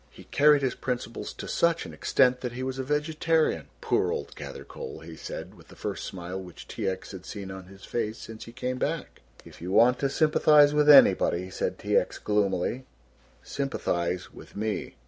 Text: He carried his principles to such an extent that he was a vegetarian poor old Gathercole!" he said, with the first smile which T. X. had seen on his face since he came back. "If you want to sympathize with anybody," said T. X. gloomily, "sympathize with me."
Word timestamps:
He 0.09 0.23
carried 0.23 0.63
his 0.63 0.73
principles 0.73 1.31
to 1.33 1.47
such 1.47 1.85
an 1.85 1.93
extent 1.93 2.41
that 2.41 2.53
he 2.53 2.63
was 2.63 2.79
a 2.79 2.83
vegetarian 2.83 3.67
poor 3.81 4.11
old 4.11 4.35
Gathercole!" 4.35 5.01
he 5.05 5.15
said, 5.15 5.53
with 5.53 5.67
the 5.67 5.75
first 5.75 6.05
smile 6.05 6.41
which 6.41 6.67
T. 6.67 6.87
X. 6.89 7.11
had 7.11 7.23
seen 7.23 7.51
on 7.51 7.65
his 7.67 7.85
face 7.85 8.17
since 8.17 8.45
he 8.45 8.51
came 8.51 8.79
back. 8.79 9.21
"If 9.45 9.61
you 9.61 9.71
want 9.71 9.99
to 9.99 10.09
sympathize 10.09 10.73
with 10.73 10.89
anybody," 10.89 11.51
said 11.51 11.77
T. 11.77 11.95
X. 11.97 12.17
gloomily, 12.17 12.87
"sympathize 13.43 14.33
with 14.33 14.55
me." 14.55 14.95